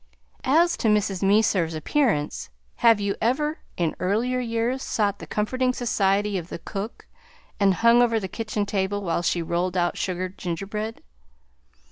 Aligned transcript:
As 0.49 0.77
to 0.77 0.87
Mrs. 0.87 1.21
Meserve's 1.21 1.75
appearance, 1.75 2.49
have 2.77 2.99
you 2.99 3.15
ever, 3.21 3.59
in 3.77 3.95
earlier 3.99 4.39
years, 4.39 4.81
sought 4.81 5.19
the 5.19 5.27
comforting 5.27 5.73
society 5.73 6.39
of 6.39 6.49
the 6.49 6.57
cook 6.57 7.05
and 7.59 7.75
hung 7.75 8.01
over 8.01 8.19
the 8.19 8.27
kitchen 8.27 8.65
table 8.65 9.03
while 9.03 9.21
she 9.21 9.43
rolled 9.43 9.77
out 9.77 9.97
sugar 9.99 10.27
gingerbread? 10.27 11.03